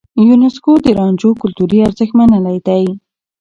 يونيسکو 0.27 0.71
د 0.85 0.87
رانجو 0.99 1.29
کلتوري 1.41 1.77
ارزښت 1.87 2.13
منلی 2.19 2.57
دی. 2.67 2.83